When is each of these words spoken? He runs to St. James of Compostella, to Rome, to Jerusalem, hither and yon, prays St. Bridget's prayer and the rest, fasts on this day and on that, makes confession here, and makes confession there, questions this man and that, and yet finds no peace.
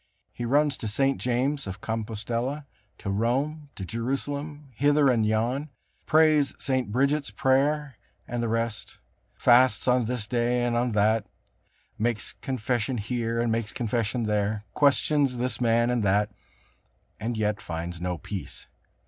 He 0.33 0.45
runs 0.45 0.77
to 0.77 0.87
St. 0.87 1.21
James 1.21 1.67
of 1.67 1.79
Compostella, 1.79 2.65
to 2.97 3.11
Rome, 3.11 3.69
to 3.75 3.85
Jerusalem, 3.85 4.71
hither 4.73 5.09
and 5.09 5.23
yon, 5.27 5.69
prays 6.07 6.55
St. 6.57 6.91
Bridget's 6.91 7.29
prayer 7.29 7.97
and 8.27 8.41
the 8.41 8.47
rest, 8.49 8.97
fasts 9.35 9.87
on 9.87 10.05
this 10.05 10.25
day 10.25 10.63
and 10.65 10.75
on 10.75 10.93
that, 10.93 11.27
makes 11.99 12.33
confession 12.33 12.97
here, 12.97 13.39
and 13.39 13.51
makes 13.51 13.71
confession 13.71 14.23
there, 14.23 14.63
questions 14.73 15.37
this 15.37 15.61
man 15.61 15.91
and 15.91 16.01
that, 16.01 16.31
and 17.19 17.37
yet 17.37 17.61
finds 17.61 18.01
no 18.01 18.17
peace. 18.17 18.65